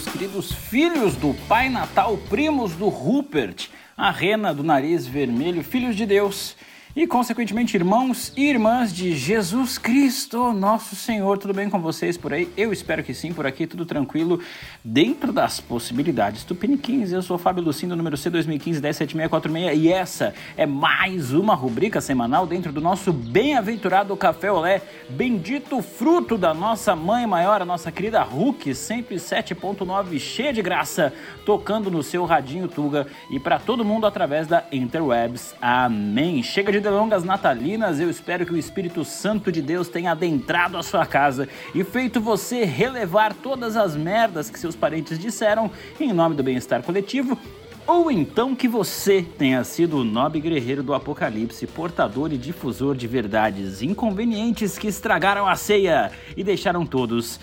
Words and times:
meus 0.00 0.12
queridos 0.12 0.52
filhos 0.52 1.14
do 1.14 1.34
Pai 1.46 1.68
Natal, 1.68 2.16
primos 2.30 2.72
do 2.72 2.88
Rupert, 2.88 3.68
a 3.94 4.10
rena 4.10 4.54
do 4.54 4.62
nariz 4.62 5.06
vermelho, 5.06 5.62
filhos 5.62 5.94
de 5.94 6.06
Deus 6.06 6.56
e, 6.94 7.06
consequentemente, 7.06 7.76
irmãos 7.76 8.32
e 8.36 8.48
irmãs 8.48 8.92
de 8.92 9.16
Jesus 9.16 9.78
Cristo, 9.78 10.52
nosso 10.52 10.96
Senhor. 10.96 11.38
Tudo 11.38 11.54
bem 11.54 11.70
com 11.70 11.80
vocês 11.80 12.18
por 12.18 12.32
aí? 12.32 12.48
Eu 12.56 12.72
espero 12.72 13.04
que 13.04 13.14
sim, 13.14 13.32
por 13.32 13.46
aqui 13.46 13.64
tudo 13.64 13.86
tranquilo, 13.86 14.40
dentro 14.84 15.32
das 15.32 15.60
possibilidades 15.60 16.42
do 16.42 16.54
Piniquins. 16.54 17.12
Eu 17.12 17.22
sou 17.22 17.38
Fábio 17.38 17.62
Lucindo, 17.62 17.94
número 17.94 18.16
C 18.16 18.28
2015-107646, 18.30 19.76
e 19.76 19.92
essa 19.92 20.34
é 20.56 20.66
mais 20.66 21.32
uma 21.32 21.54
rubrica 21.54 22.00
semanal 22.00 22.44
dentro 22.44 22.72
do 22.72 22.80
nosso 22.80 23.12
bem-aventurado 23.12 24.16
Café 24.16 24.50
Olé, 24.50 24.82
bendito 25.08 25.80
fruto 25.82 26.36
da 26.36 26.52
nossa 26.52 26.96
mãe 26.96 27.24
maior, 27.24 27.62
a 27.62 27.64
nossa 27.64 27.92
querida 27.92 28.20
Hulk, 28.24 28.68
107.9, 28.68 30.18
cheia 30.18 30.52
de 30.52 30.60
graça, 30.60 31.12
tocando 31.46 31.88
no 31.88 32.02
seu 32.02 32.24
radinho 32.24 32.66
Tuga 32.66 33.06
e 33.30 33.38
para 33.38 33.60
todo 33.60 33.84
mundo 33.84 34.06
através 34.06 34.48
da 34.48 34.64
Interwebs. 34.72 35.54
Amém. 35.60 36.42
Chega 36.42 36.72
de 36.72 36.79
de 36.80 36.84
delongas 36.84 37.22
natalinas, 37.22 38.00
eu 38.00 38.08
espero 38.08 38.46
que 38.46 38.54
o 38.54 38.56
Espírito 38.56 39.04
Santo 39.04 39.52
de 39.52 39.60
Deus 39.60 39.88
tenha 39.88 40.12
adentrado 40.12 40.78
a 40.78 40.82
sua 40.82 41.04
casa 41.04 41.46
e 41.74 41.84
feito 41.84 42.20
você 42.20 42.64
relevar 42.64 43.34
todas 43.34 43.76
as 43.76 43.94
merdas 43.94 44.48
que 44.48 44.58
seus 44.58 44.74
parentes 44.74 45.18
disseram 45.18 45.70
em 46.00 46.10
nome 46.12 46.34
do 46.34 46.42
bem-estar 46.42 46.82
coletivo 46.82 47.38
ou 47.86 48.10
então 48.10 48.56
que 48.56 48.66
você 48.66 49.22
tenha 49.22 49.62
sido 49.62 49.98
o 49.98 50.04
nobre 50.04 50.40
guerreiro 50.40 50.82
do 50.82 50.94
apocalipse, 50.94 51.66
portador 51.66 52.32
e 52.32 52.38
difusor 52.38 52.96
de 52.96 53.06
verdades 53.06 53.82
inconvenientes 53.82 54.78
que 54.78 54.88
estragaram 54.88 55.46
a 55.46 55.56
ceia 55.56 56.10
e 56.34 56.42
deixaram 56.42 56.86
todos 56.86 57.38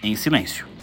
em 0.00 0.14
silêncio. 0.14 0.75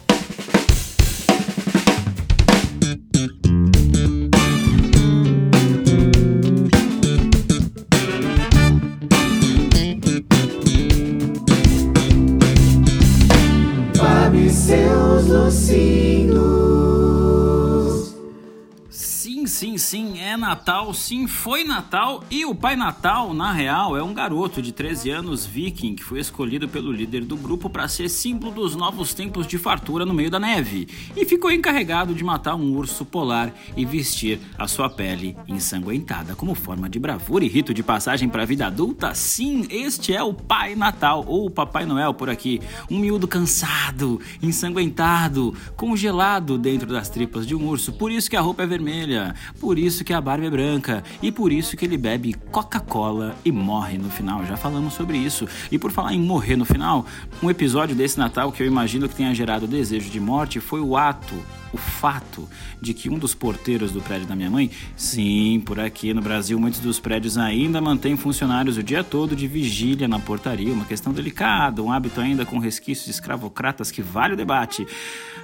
Sim, 19.64 19.78
sim, 19.78 20.20
é 20.20 20.36
Natal, 20.36 20.94
sim, 20.94 21.26
foi 21.26 21.64
Natal 21.64 22.22
e 22.30 22.44
o 22.44 22.54
Pai 22.54 22.76
Natal, 22.76 23.34
na 23.34 23.54
real, 23.54 23.96
é 23.96 24.04
um 24.04 24.14
garoto 24.14 24.62
de 24.62 24.74
13 24.74 25.10
anos 25.10 25.46
viking 25.46 25.96
que 25.96 26.04
foi 26.04 26.20
escolhido 26.20 26.68
pelo 26.68 26.92
líder 26.92 27.24
do 27.24 27.38
grupo 27.38 27.70
para 27.70 27.88
ser 27.88 28.10
símbolo 28.10 28.52
dos 28.52 28.76
novos 28.76 29.14
tempos 29.14 29.48
de 29.48 29.58
fartura 29.58 30.06
no 30.06 30.14
meio 30.14 30.30
da 30.30 30.38
neve 30.38 30.90
e 31.16 31.24
ficou 31.24 31.50
encarregado 31.50 32.14
de 32.14 32.26
matar 32.26 32.56
um 32.56 32.76
urso 32.76 33.06
polar 33.06 33.54
e 33.78 33.86
vestir 33.86 34.38
a 34.58 34.68
sua 34.68 34.90
pele 34.90 35.38
ensanguentada 35.48 36.36
como 36.36 36.56
forma 36.56 36.90
de 36.90 37.00
bravura 37.00 37.46
e 37.46 37.48
rito 37.48 37.74
de 37.74 37.82
passagem 37.82 38.28
para 38.28 38.44
a 38.44 38.46
vida 38.46 38.68
adulta. 38.68 39.16
Sim, 39.16 39.66
este 39.70 40.14
é 40.14 40.22
o 40.22 40.34
Pai 40.34 40.76
Natal 40.76 41.24
ou 41.26 41.46
o 41.46 41.50
Papai 41.50 41.86
Noel 41.86 42.14
por 42.14 42.30
aqui, 42.30 42.60
um 42.92 43.00
miúdo 43.00 43.30
cansado, 43.30 44.20
ensanguentado, 44.42 45.56
congelado 45.78 46.58
dentro 46.58 46.92
das 46.92 47.08
tripas 47.08 47.48
de 47.48 47.56
um 47.56 47.66
urso. 47.66 47.94
Por 47.94 48.12
isso 48.12 48.30
que 48.30 48.36
a 48.36 48.42
roupa 48.42 48.64
é 48.64 48.68
vermelha, 48.68 49.34
por 49.60 49.80
isso 49.80 50.04
que 50.04 50.14
a 50.14 50.22
barba 50.22 50.46
é 50.46 50.50
branca 50.50 51.04
e 51.22 51.32
por 51.32 51.52
isso 51.52 51.78
que 51.78 51.86
ele 51.86 51.98
bebe 51.98 52.34
Coca-Cola 52.52 53.36
e 53.46 53.52
morre 53.52 53.98
no 53.98 54.10
final. 54.10 54.46
Já 54.46 54.58
falamos 54.58 54.94
sobre 54.94 55.18
isso. 55.18 55.48
E 55.72 55.78
por 55.78 55.92
falar 55.92 56.14
em 56.14 56.20
morrer 56.20 56.56
no 56.56 56.66
final, 56.66 57.06
um 57.42 57.50
episódio 57.50 57.96
desse 57.96 58.18
Natal 58.18 58.52
que 58.52 58.62
eu 58.62 58.68
imagino 58.68 59.08
que 59.08 59.16
tenha 59.16 59.34
gerado 59.34 59.68
desejo 59.68 60.10
de 60.10 60.20
morte 60.20 60.60
foi 60.60 60.82
o 60.82 60.98
ato 60.98 61.36
o 61.74 61.78
fato 61.78 62.48
de 62.80 62.94
que 62.94 63.10
um 63.10 63.18
dos 63.18 63.34
porteiros 63.34 63.92
do 63.92 64.02
prédio 64.02 64.28
da 64.28 64.36
minha 64.36 64.50
mãe, 64.50 64.70
sim, 64.96 65.62
por 65.66 65.80
aqui 65.80 66.14
no 66.14 66.22
Brasil 66.22 66.60
muitos 66.60 66.80
dos 66.80 67.00
prédios 67.00 67.38
ainda 67.38 67.82
mantêm 67.82 68.16
funcionários 68.16 68.78
o 68.78 68.84
dia 68.84 69.04
todo 69.04 69.36
de 69.36 69.48
vigília 69.48 70.08
na 70.08 70.20
portaria, 70.20 70.72
uma 70.72 70.86
questão 70.86 71.12
delicada, 71.12 71.82
um 71.82 71.92
hábito 71.92 72.22
ainda 72.22 72.46
com 72.46 72.60
resquícios 72.60 73.08
escravocratas 73.08 73.90
que 73.90 74.02
vale 74.02 74.34
o 74.34 74.38
debate, 74.38 74.86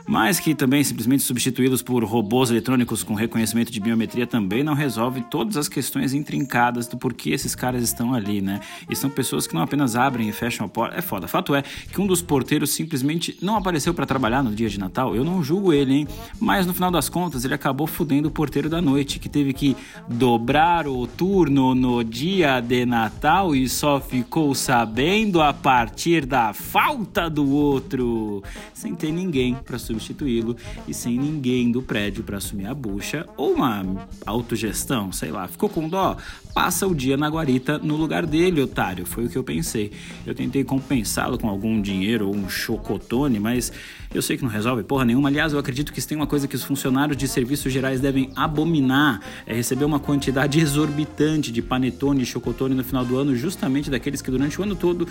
mas 0.08 0.40
que 0.40 0.54
também 0.54 0.84
simplesmente 0.84 1.24
substituí-los 1.24 1.82
por 1.82 2.04
robôs 2.04 2.52
eletrônicos 2.52 3.04
com 3.04 3.16
reconhecimento 3.16 3.72
de 3.72 3.80
biometria 3.80 4.28
também 4.28 4.64
não 4.64 4.74
resolve 4.74 5.22
todas 5.30 5.58
as 5.58 5.68
questões 5.68 6.14
intrincadas 6.14 6.88
do 6.88 6.98
porquê 6.98 7.32
esses 7.32 7.56
caras 7.56 7.84
estão 7.84 8.14
ali, 8.14 8.42
né? 8.42 8.60
E 8.90 8.96
são 8.96 9.10
pessoas 9.10 9.48
que 9.48 9.54
não 9.54 9.62
apenas 9.62 9.96
abrem 9.96 10.30
e 10.30 10.32
fecham 10.32 10.66
a 10.66 10.70
porta, 10.70 10.98
é 10.98 11.02
foda. 11.02 11.28
Fato 11.28 11.56
é 11.56 11.62
que 11.62 12.00
um 12.00 12.08
dos 12.08 12.22
porteiros 12.22 12.72
simplesmente 12.72 13.38
não 13.42 13.56
apareceu 13.56 13.94
para 13.94 14.06
trabalhar 14.06 14.44
no 14.44 14.54
dia 14.54 14.70
de 14.70 14.80
Natal. 14.80 15.16
Eu 15.16 15.24
não 15.24 15.44
julgo 15.44 15.74
ele, 15.74 15.94
hein? 15.94 16.08
Mas 16.40 16.66
no 16.66 16.74
final 16.74 16.92
das 16.92 17.10
contas, 17.10 17.46
ele 17.46 17.54
acabou 17.54 17.88
fudendo 17.88 18.28
o 18.28 18.32
porteiro 18.32 18.70
da 18.70 18.82
noite, 18.82 19.20
que 19.20 19.30
teve 19.30 19.54
que 19.54 19.76
dobrar 20.08 20.88
o 20.88 21.06
turno 21.06 21.76
no 21.76 22.04
dia 22.04 22.60
de 22.60 22.86
Natal 22.86 23.56
e 23.56 23.68
só 23.68 24.00
ficou 24.00 24.54
sabendo 24.56 25.42
a 25.42 25.54
partir 25.54 26.26
da 26.26 26.54
falta 26.54 27.30
do 27.30 27.50
outro, 27.50 28.44
sem 28.74 28.96
ter 28.96 29.12
ninguém 29.12 29.56
para 29.56 29.78
substituí-lo 29.78 30.56
e 30.88 30.94
sem 30.94 31.18
ninguém 31.18 31.72
do 31.72 31.82
prédio 31.82 32.24
para 32.24 32.38
assumir 32.38 32.68
a 32.68 32.74
bucha 32.74 33.26
ou 33.38 33.54
uma 33.54 33.86
autogestão, 34.26 35.12
sei 35.12 35.32
lá. 35.32 35.48
Ficou 35.48 35.70
com 35.70 35.88
dó? 35.88 36.18
Passa 36.54 36.88
o 36.88 36.96
dia 36.96 37.16
na 37.16 37.30
guarita 37.30 37.78
no 37.78 37.96
lugar 37.96 38.26
dele, 38.26 38.62
otário. 38.62 39.06
Foi 39.06 39.26
o 39.26 39.30
que 39.30 39.38
eu 39.38 39.44
pensei. 39.44 39.92
Eu 40.26 40.34
tentei 40.34 40.64
compensá-lo 40.64 41.38
com 41.38 41.48
algum 41.48 41.82
dinheiro 41.82 42.28
ou 42.28 42.36
um 42.36 42.50
chocotone, 42.50 43.40
mas 43.40 43.72
eu 44.14 44.22
sei 44.22 44.38
que 44.38 44.44
não 44.44 44.50
resolve 44.50 44.84
porra 44.84 45.06
nenhuma. 45.06 45.30
Aliás, 45.30 45.54
eu 45.54 45.60
acredito 45.60 45.94
que 45.94 46.00
tem 46.10 46.18
uma 46.18 46.26
coisa 46.26 46.48
que 46.48 46.56
os 46.56 46.64
funcionários 46.64 47.16
de 47.16 47.28
serviços 47.28 47.72
gerais 47.72 48.02
devem 48.02 48.32
abominar 48.36 49.22
é 49.46 49.54
receber 49.54 49.86
uma 49.86 50.00
quantidade 50.00 50.58
exorbitante 50.60 51.52
de 51.52 51.62
panetone 51.62 52.24
e 52.24 52.26
chocotone 52.26 52.74
no 52.74 52.84
final 52.84 53.06
do 53.06 53.16
ano, 53.16 53.36
justamente 53.36 53.92
daqueles 53.92 54.22
que 54.22 54.32
durante 54.32 54.60
o 54.60 54.64
ano 54.64 54.76
todo 54.76 55.08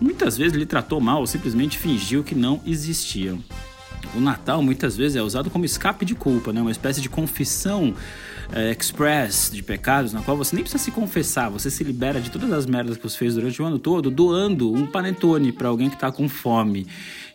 muitas 0.00 0.38
vezes 0.38 0.56
lhe 0.56 0.64
tratou 0.64 1.00
mal 1.00 1.20
ou 1.20 1.26
simplesmente 1.26 1.76
fingiu 1.76 2.24
que 2.24 2.34
não 2.34 2.62
existiam. 2.66 3.38
O 4.14 4.20
Natal 4.20 4.62
muitas 4.62 4.96
vezes 4.96 5.16
é 5.16 5.22
usado 5.22 5.50
como 5.50 5.66
escape 5.66 6.04
de 6.06 6.14
culpa, 6.14 6.52
né? 6.52 6.62
uma 6.62 6.70
espécie 6.70 7.00
de 7.00 7.10
confissão 7.10 7.94
é, 8.52 8.70
express 8.70 9.50
de 9.52 9.62
pecados, 9.62 10.12
na 10.12 10.22
qual 10.22 10.36
você 10.36 10.54
nem 10.54 10.62
precisa 10.62 10.82
se 10.82 10.90
confessar, 10.90 11.50
você 11.50 11.70
se 11.70 11.84
libera 11.84 12.20
de 12.20 12.30
todas 12.30 12.50
as 12.52 12.64
merdas 12.64 12.96
que 12.96 13.02
você 13.02 13.18
fez 13.18 13.34
durante 13.34 13.60
o 13.60 13.64
ano 13.64 13.78
todo, 13.78 14.10
doando 14.10 14.72
um 14.72 14.86
panetone 14.86 15.52
para 15.52 15.68
alguém 15.68 15.90
que 15.90 15.96
está 15.96 16.10
com 16.10 16.28
fome. 16.28 16.86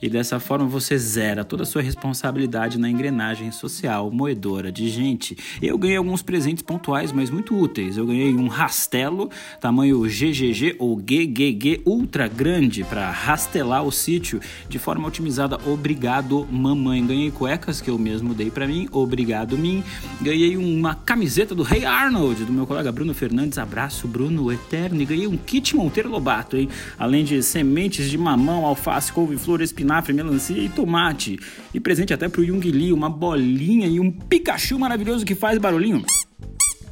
E 0.03 0.09
dessa 0.09 0.37
forma 0.37 0.65
você 0.65 0.97
zera 0.97 1.45
toda 1.45 1.63
a 1.63 1.65
sua 1.65 1.81
responsabilidade 1.81 2.77
na 2.77 2.89
engrenagem 2.89 3.51
social 3.51 4.11
moedora 4.11 4.69
de 4.69 4.89
gente. 4.89 5.37
Eu 5.61 5.77
ganhei 5.77 5.95
alguns 5.95 6.21
presentes 6.21 6.61
pontuais, 6.61 7.13
mas 7.13 7.29
muito 7.29 7.57
úteis. 7.57 7.95
Eu 7.95 8.05
ganhei 8.05 8.33
um 8.33 8.49
rastelo 8.49 9.29
tamanho 9.61 10.01
GGG 10.01 10.75
ou 10.77 10.97
GGG 10.97 11.83
ultra 11.85 12.27
grande 12.27 12.83
para 12.83 13.09
rastelar 13.09 13.81
o 13.85 13.93
sítio 13.93 14.41
de 14.67 14.77
forma 14.77 15.07
otimizada. 15.07 15.57
Obrigado, 15.65 16.45
mamãe. 16.51 17.07
Ganhei 17.07 17.31
cuecas 17.31 17.79
que 17.79 17.89
eu 17.89 17.97
mesmo 17.97 18.33
dei 18.33 18.51
para 18.51 18.67
mim. 18.67 18.89
Obrigado, 18.91 19.57
mim. 19.57 19.81
Ganhei 20.21 20.57
uma 20.57 20.95
camiseta 20.95 21.55
do 21.55 21.63
Rei 21.63 21.85
Arnold, 21.85 22.43
do 22.43 22.51
meu 22.51 22.67
colega 22.67 22.91
Bruno 22.91 23.13
Fernandes. 23.13 23.57
Abraço, 23.57 24.05
Bruno 24.05 24.51
Eterno. 24.51 25.01
E 25.01 25.05
ganhei 25.05 25.27
um 25.27 25.37
kit 25.37 25.77
Monteiro 25.77 26.09
Lobato, 26.09 26.57
hein? 26.57 26.67
Além 26.99 27.23
de 27.23 27.41
sementes 27.41 28.09
de 28.09 28.17
mamão, 28.17 28.65
alface, 28.65 29.09
couve-flor, 29.09 29.61
espinafre, 29.61 29.92
melancia 30.13 30.57
e 30.57 30.69
tomate. 30.69 31.37
E 31.73 31.79
presente 31.79 32.13
até 32.13 32.29
pro 32.29 32.45
Jung 32.45 32.71
Lee, 32.71 32.93
uma 32.93 33.09
bolinha 33.09 33.87
e 33.87 33.99
um 33.99 34.11
Pikachu 34.11 34.79
maravilhoso 34.79 35.25
que 35.25 35.35
faz 35.35 35.57
barulhinho. 35.57 36.03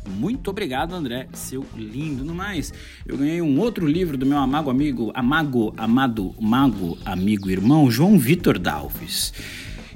Muito 0.10 0.50
obrigado, 0.50 0.94
André, 0.94 1.28
seu 1.34 1.66
lindo. 1.76 2.24
No 2.24 2.36
mais, 2.36 2.74
eu 3.06 3.18
ganhei 3.18 3.42
um 3.42 3.60
outro 3.60 3.88
livro 3.88 4.18
do 4.18 4.26
meu 4.26 4.38
amago 4.38 4.70
amigo, 4.70 5.12
amago, 5.14 5.74
amado, 5.78 6.36
mago, 6.40 6.98
amigo, 7.06 7.50
irmão, 7.50 7.90
João 7.90 8.18
Vitor 8.20 8.60
Dalves. 8.60 9.34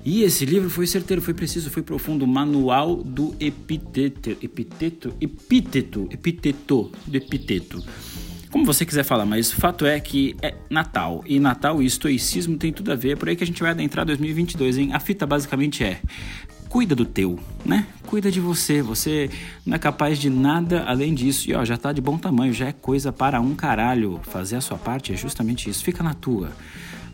E 0.05 0.21
esse 0.21 0.45
livro 0.45 0.69
foi 0.69 0.85
certeiro, 0.85 1.21
foi 1.21 1.33
preciso, 1.33 1.71
foi 1.71 1.81
profundo. 1.81 2.27
Manual 2.27 2.97
do 2.97 3.35
epiteto, 3.39 4.29
epiteto, 4.41 5.13
epíteto, 5.19 6.07
epiteto, 6.11 6.91
do 7.07 7.17
epiteto. 7.17 7.83
Como 8.51 8.65
você 8.65 8.85
quiser 8.85 9.03
falar, 9.03 9.25
mas 9.25 9.51
o 9.51 9.55
fato 9.55 9.85
é 9.85 9.99
que 9.99 10.35
é 10.41 10.53
Natal. 10.69 11.23
E 11.25 11.39
Natal 11.39 11.81
e 11.81 11.85
estoicismo 11.85 12.57
tem 12.57 12.71
tudo 12.71 12.91
a 12.91 12.95
ver. 12.95 13.11
É 13.11 13.15
por 13.15 13.27
aí 13.27 13.35
que 13.35 13.43
a 13.43 13.47
gente 13.47 13.61
vai 13.61 13.71
adentrar 13.71 14.05
2022, 14.05 14.77
hein? 14.77 14.93
A 14.93 14.99
fita 14.99 15.25
basicamente 15.25 15.83
é: 15.83 15.99
cuida 16.69 16.95
do 16.95 17.05
teu, 17.05 17.39
né? 17.65 17.87
Cuida 18.05 18.31
de 18.31 18.39
você. 18.39 18.81
Você 18.81 19.29
não 19.65 19.75
é 19.75 19.79
capaz 19.79 20.19
de 20.19 20.29
nada 20.29 20.83
além 20.85 21.13
disso. 21.13 21.49
E 21.49 21.53
ó, 21.53 21.63
já 21.65 21.77
tá 21.77 21.91
de 21.91 22.01
bom 22.01 22.17
tamanho, 22.17 22.53
já 22.53 22.67
é 22.67 22.71
coisa 22.71 23.11
para 23.11 23.39
um 23.41 23.55
caralho. 23.55 24.19
Fazer 24.23 24.57
a 24.57 24.61
sua 24.61 24.77
parte 24.77 25.13
é 25.13 25.15
justamente 25.15 25.69
isso. 25.69 25.83
Fica 25.83 26.03
na 26.03 26.13
tua. 26.13 26.51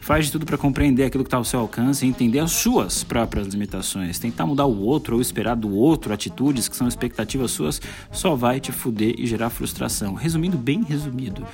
Faz 0.02 0.26
de 0.26 0.32
tudo 0.32 0.48
para 0.48 0.58
compreender 0.58 1.04
aquilo 1.04 1.24
que 1.24 1.28
está 1.28 1.38
ao 1.38 1.46
seu 1.46 1.60
alcance 1.60 2.04
e 2.04 2.10
entender 2.10 2.40
as 2.40 2.52
suas 2.52 3.04
próprias 3.04 3.48
limitações. 3.48 4.18
Tentar 4.18 4.48
mudar 4.48 4.66
o 4.66 4.82
outro 4.82 5.16
ou 5.16 5.22
esperar 5.22 5.56
do 5.56 5.74
outro 5.76 6.12
atitudes 6.12 6.68
que 6.68 6.76
são 6.76 6.88
expectativas 6.88 7.52
suas 7.52 7.80
só 8.12 8.36
vai 8.36 8.60
te 8.60 8.72
fuder 8.72 9.14
e 9.20 9.28
gerar 9.28 9.52
frustração. 9.52 10.16
Resumindo, 10.16 10.58
bem 10.58 10.84
resumido, 10.84 11.46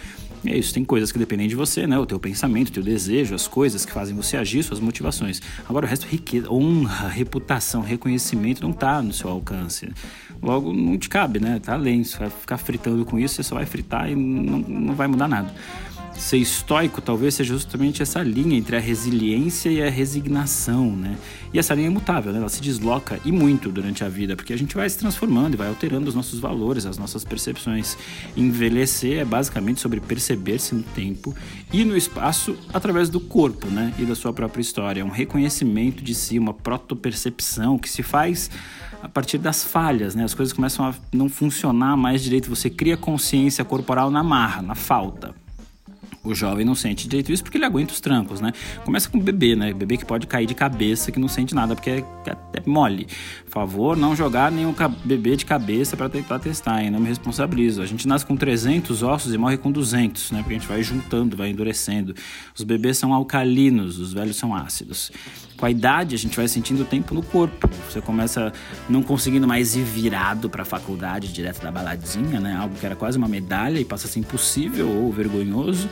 E 0.45 0.49
é 0.49 0.57
isso, 0.57 0.73
tem 0.73 0.85
coisas 0.85 1.11
que 1.11 1.19
dependem 1.19 1.49
de 1.49 1.55
você, 1.55 1.85
né? 1.85 1.99
O 1.99 2.05
teu 2.05 2.17
pensamento, 2.19 2.69
o 2.69 2.71
teu 2.71 2.83
desejo, 2.83 3.35
as 3.35 3.49
coisas 3.49 3.85
que 3.85 3.91
fazem 3.91 4.15
você 4.15 4.37
agir, 4.37 4.63
suas 4.63 4.79
motivações. 4.79 5.41
Agora 5.67 5.85
o 5.85 5.89
resto, 5.89 6.07
riqueza, 6.07 6.49
honra, 6.49 7.09
reputação, 7.09 7.81
reconhecimento 7.81 8.61
não 8.61 8.71
tá 8.71 9.01
no 9.01 9.11
seu 9.11 9.29
alcance. 9.29 9.91
Logo, 10.41 10.71
não 10.71 10.97
te 10.97 11.09
cabe, 11.09 11.41
né? 11.41 11.59
Tá 11.59 11.73
além. 11.73 12.01
Você 12.01 12.17
vai 12.17 12.29
ficar 12.29 12.57
fritando 12.57 13.03
com 13.03 13.19
isso, 13.19 13.35
você 13.35 13.43
só 13.43 13.55
vai 13.55 13.65
fritar 13.65 14.09
e 14.09 14.15
não, 14.15 14.59
não 14.59 14.95
vai 14.95 15.07
mudar 15.07 15.27
nada. 15.27 15.53
Ser 16.17 16.37
estoico 16.37 16.99
talvez 16.99 17.35
seja 17.35 17.53
justamente 17.53 18.01
essa 18.01 18.23
linha 18.23 18.57
entre 18.57 18.75
a 18.75 18.79
resiliência 18.79 19.69
e 19.69 19.83
a 19.83 19.89
resignação, 19.89 20.91
né? 20.91 21.15
E 21.53 21.59
essa 21.59 21.75
linha 21.75 21.87
é 21.87 21.91
imutável, 21.91 22.33
né? 22.33 22.39
Ela 22.39 22.49
se 22.49 22.59
desloca 22.59 23.19
e 23.23 23.31
muito 23.31 23.71
durante 23.71 24.03
a 24.03 24.09
vida, 24.09 24.35
porque 24.35 24.51
a 24.51 24.57
gente 24.57 24.75
vai 24.75 24.89
se 24.89 24.97
transformando 24.97 25.53
e 25.53 25.57
vai 25.57 25.67
alterando 25.67 26.09
os 26.09 26.15
nossos 26.15 26.39
valores, 26.39 26.87
as 26.87 26.97
nossas 26.97 27.23
percepções. 27.23 27.95
Envelhecer 28.35 29.19
é 29.19 29.23
basicamente 29.23 29.79
sobre 29.79 30.01
perceber-se 30.01 30.73
no 30.73 30.81
tempo 30.81 31.35
e 31.71 31.85
no 31.85 31.95
espaço 31.95 32.57
através 32.73 33.09
do 33.09 33.19
corpo, 33.19 33.67
né? 33.67 33.93
E 33.99 34.03
da 34.03 34.15
sua 34.15 34.33
própria 34.33 34.61
história. 34.61 35.01
É 35.01 35.05
um 35.05 35.09
reconhecimento 35.11 36.03
de 36.03 36.15
si, 36.15 36.39
uma 36.39 36.53
protopercepção 36.53 37.77
que 37.77 37.87
se 37.87 38.01
faz 38.01 38.49
a 39.03 39.07
partir 39.07 39.37
das 39.37 39.63
falhas, 39.63 40.15
né? 40.15 40.23
As 40.23 40.33
coisas 40.33 40.51
começam 40.51 40.83
a 40.83 40.95
não 41.13 41.29
funcionar 41.29 41.95
mais 41.95 42.23
direito. 42.23 42.49
Você 42.49 42.71
cria 42.71 42.97
consciência 42.97 43.63
corporal 43.63 44.09
na 44.09 44.23
marra, 44.23 44.63
na 44.63 44.73
falta. 44.73 45.46
O 46.27 46.35
jovem 46.35 46.65
não 46.65 46.75
sente 46.75 47.07
direito 47.07 47.31
isso 47.31 47.43
porque 47.43 47.57
ele 47.57 47.65
aguenta 47.65 47.93
os 47.93 48.01
trancos, 48.01 48.41
né? 48.41 48.51
Começa 48.83 49.09
com 49.09 49.17
o 49.17 49.21
bebê, 49.21 49.55
né? 49.55 49.73
Bebê 49.73 49.97
que 49.97 50.05
pode 50.05 50.27
cair 50.27 50.45
de 50.45 50.53
cabeça, 50.53 51.11
que 51.11 51.19
não 51.19 51.27
sente 51.27 51.55
nada 51.55 51.75
porque 51.75 51.89
é, 51.89 52.03
é, 52.25 52.35
mole. 52.65 53.07
Por 53.45 53.51
favor, 53.51 53.95
não 53.95 54.15
jogar 54.15 54.51
nenhum 54.51 54.73
bebê 55.05 55.35
de 55.35 55.45
cabeça 55.45 55.95
para 55.95 56.09
tentar 56.09 56.39
testar, 56.39 56.83
hein? 56.83 56.91
Não 56.91 56.99
me 56.99 57.07
responsabilizo. 57.07 57.81
A 57.81 57.85
gente 57.85 58.07
nasce 58.07 58.25
com 58.25 58.35
300 58.35 59.03
ossos 59.03 59.33
e 59.33 59.37
morre 59.37 59.57
com 59.57 59.71
200, 59.71 60.31
né? 60.31 60.39
Porque 60.39 60.55
a 60.55 60.57
gente 60.59 60.67
vai 60.67 60.83
juntando, 60.83 61.37
vai 61.37 61.49
endurecendo. 61.49 62.13
Os 62.55 62.63
bebês 62.63 62.97
são 62.97 63.13
alcalinos, 63.13 63.99
os 63.99 64.13
velhos 64.13 64.35
são 64.35 64.53
ácidos. 64.53 65.11
Com 65.57 65.65
a 65.65 65.71
idade, 65.71 66.13
a 66.13 66.17
gente 66.17 66.37
vai 66.37 66.47
sentindo 66.47 66.83
o 66.83 66.85
tempo 66.85 67.15
no 67.15 67.23
corpo. 67.23 67.67
Você 67.89 67.99
começa 67.99 68.53
não 68.87 69.01
conseguindo 69.01 69.47
mais 69.47 69.75
ir 69.75 69.83
virado 69.83 70.49
para 70.49 70.61
a 70.61 70.65
faculdade 70.65 71.33
direto 71.33 71.61
da 71.61 71.71
baladinha, 71.71 72.39
né? 72.39 72.55
Algo 72.55 72.75
que 72.75 72.85
era 72.85 72.95
quase 72.95 73.17
uma 73.17 73.27
medalha 73.27 73.79
e 73.79 73.85
passa 73.85 74.07
a 74.07 74.09
ser 74.09 74.19
impossível 74.19 74.87
ou 74.87 75.11
vergonhoso. 75.11 75.89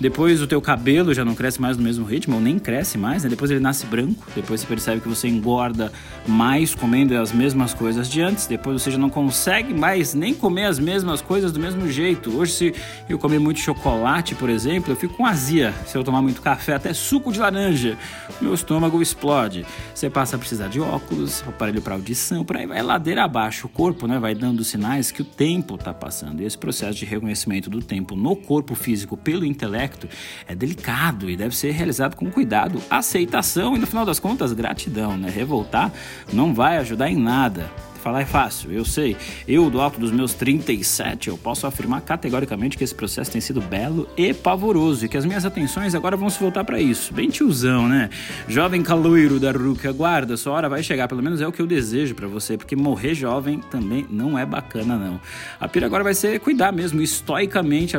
Depois 0.00 0.40
o 0.40 0.46
teu 0.46 0.62
cabelo 0.62 1.12
já 1.12 1.26
não 1.26 1.34
cresce 1.34 1.60
mais 1.60 1.76
no 1.76 1.82
mesmo 1.82 2.06
ritmo, 2.06 2.36
ou 2.36 2.40
nem 2.40 2.58
cresce 2.58 2.96
mais, 2.96 3.22
né? 3.22 3.28
Depois 3.28 3.50
ele 3.50 3.60
nasce 3.60 3.84
branco, 3.84 4.26
depois 4.34 4.62
você 4.62 4.66
percebe 4.66 5.02
que 5.02 5.08
você 5.08 5.28
engorda 5.28 5.92
mais 6.26 6.74
comendo 6.74 7.14
as 7.18 7.32
mesmas 7.32 7.74
coisas 7.74 8.08
de 8.08 8.22
antes, 8.22 8.46
depois 8.46 8.80
você 8.80 8.90
já 8.90 8.96
não 8.96 9.10
consegue 9.10 9.74
mais 9.74 10.14
nem 10.14 10.32
comer 10.32 10.64
as 10.64 10.78
mesmas 10.78 11.20
coisas 11.20 11.52
do 11.52 11.60
mesmo 11.60 11.86
jeito. 11.86 12.34
Hoje, 12.34 12.52
se 12.52 12.74
eu 13.10 13.18
comer 13.18 13.38
muito 13.38 13.60
chocolate, 13.60 14.34
por 14.34 14.48
exemplo, 14.48 14.90
eu 14.90 14.96
fico 14.96 15.12
com 15.12 15.26
azia. 15.26 15.74
Se 15.86 15.98
eu 15.98 16.02
tomar 16.02 16.22
muito 16.22 16.40
café, 16.40 16.72
até 16.72 16.94
suco 16.94 17.30
de 17.30 17.38
laranja, 17.38 17.98
meu 18.40 18.54
estômago 18.54 19.02
explode. 19.02 19.66
Você 19.94 20.08
passa 20.08 20.36
a 20.36 20.38
precisar 20.38 20.68
de 20.68 20.80
óculos, 20.80 21.44
aparelho 21.46 21.82
para 21.82 21.94
audição, 21.94 22.42
por 22.42 22.56
aí 22.56 22.66
vai 22.66 22.82
ladeira 22.82 23.24
abaixo. 23.24 23.66
O 23.66 23.70
corpo 23.70 24.06
né, 24.06 24.18
vai 24.18 24.34
dando 24.34 24.64
sinais 24.64 25.10
que 25.10 25.20
o 25.20 25.26
tempo 25.26 25.74
está 25.74 25.92
passando. 25.92 26.40
E 26.40 26.46
esse 26.46 26.56
processo 26.56 26.98
de 26.98 27.04
reconhecimento 27.04 27.68
do 27.68 27.82
tempo 27.82 28.16
no 28.16 28.34
corpo 28.34 28.74
físico 28.74 29.14
pelo 29.14 29.44
intelecto 29.44 29.89
aspecto 29.90 30.08
é 30.46 30.54
delicado 30.54 31.28
e 31.28 31.36
deve 31.36 31.56
ser 31.56 31.72
realizado 31.72 32.14
com 32.14 32.30
cuidado, 32.30 32.80
aceitação 32.88 33.76
e, 33.76 33.78
no 33.78 33.86
final 33.86 34.06
das 34.06 34.18
contas, 34.18 34.52
gratidão. 34.52 35.16
Né? 35.16 35.28
Revoltar 35.28 35.92
não 36.32 36.54
vai 36.54 36.78
ajudar 36.78 37.10
em 37.10 37.16
nada. 37.16 37.70
Falar 38.02 38.22
é 38.22 38.24
fácil, 38.24 38.72
eu 38.72 38.84
sei. 38.84 39.14
Eu, 39.46 39.68
do 39.68 39.80
alto 39.80 40.00
dos 40.00 40.10
meus 40.10 40.32
37, 40.32 41.28
eu 41.28 41.36
posso 41.36 41.66
afirmar 41.66 42.00
categoricamente 42.00 42.78
que 42.78 42.82
esse 42.82 42.94
processo 42.94 43.30
tem 43.30 43.40
sido 43.40 43.60
belo 43.60 44.08
e 44.16 44.32
pavoroso 44.32 45.04
e 45.04 45.08
que 45.08 45.18
as 45.18 45.26
minhas 45.26 45.44
atenções 45.44 45.94
agora 45.94 46.16
vão 46.16 46.30
se 46.30 46.40
voltar 46.40 46.64
para 46.64 46.80
isso. 46.80 47.12
Bem 47.12 47.28
tiozão, 47.28 47.86
né? 47.86 48.08
Jovem 48.48 48.82
caloiro 48.82 49.38
da 49.38 49.52
Ruka, 49.52 49.92
guarda, 49.92 50.36
sua 50.36 50.54
hora 50.54 50.68
vai 50.68 50.82
chegar, 50.82 51.08
pelo 51.08 51.22
menos 51.22 51.42
é 51.42 51.46
o 51.46 51.52
que 51.52 51.60
eu 51.60 51.66
desejo 51.66 52.14
para 52.14 52.26
você, 52.26 52.56
porque 52.56 52.74
morrer 52.74 53.14
jovem 53.14 53.58
também 53.70 54.06
não 54.08 54.38
é 54.38 54.46
bacana, 54.46 54.96
não. 54.96 55.20
A 55.60 55.68
pira 55.68 55.84
agora 55.84 56.02
vai 56.02 56.14
ser 56.14 56.40
cuidar 56.40 56.72
mesmo, 56.72 57.02
estoicamente, 57.02 57.96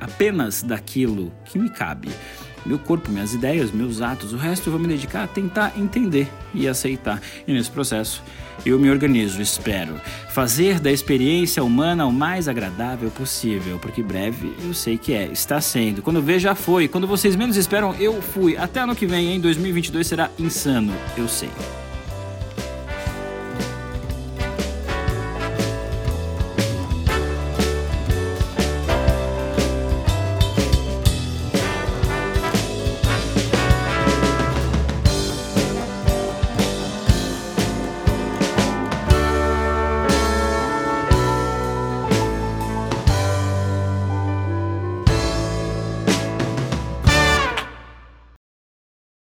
apenas 0.00 0.62
daquilo 0.62 1.32
que 1.44 1.56
me 1.56 1.70
cabe 1.70 2.08
meu 2.64 2.78
corpo, 2.78 3.10
minhas 3.10 3.34
ideias, 3.34 3.70
meus 3.70 4.00
atos. 4.00 4.32
O 4.32 4.36
resto 4.36 4.68
eu 4.68 4.72
vou 4.72 4.80
me 4.80 4.88
dedicar 4.88 5.24
a 5.24 5.26
tentar 5.26 5.72
entender 5.76 6.28
e 6.54 6.68
aceitar. 6.68 7.20
E 7.46 7.52
nesse 7.52 7.70
processo 7.70 8.22
eu 8.64 8.78
me 8.78 8.90
organizo, 8.90 9.40
espero 9.40 10.00
fazer 10.30 10.80
da 10.80 10.92
experiência 10.92 11.64
humana 11.64 12.06
o 12.06 12.12
mais 12.12 12.46
agradável 12.46 13.10
possível, 13.10 13.78
porque 13.78 14.02
breve 14.02 14.54
eu 14.62 14.74
sei 14.74 14.98
que 14.98 15.14
é, 15.14 15.26
está 15.26 15.60
sendo. 15.60 16.02
Quando 16.02 16.20
ver 16.22 16.38
já 16.38 16.54
foi, 16.54 16.86
quando 16.86 17.06
vocês 17.06 17.34
menos 17.36 17.56
esperam 17.56 17.94
eu 17.94 18.20
fui. 18.20 18.56
Até 18.56 18.80
ano 18.80 18.94
que 18.94 19.06
vem, 19.06 19.36
em 19.36 19.40
2022 19.40 20.06
será 20.06 20.30
insano, 20.38 20.92
eu 21.16 21.28
sei. 21.28 21.50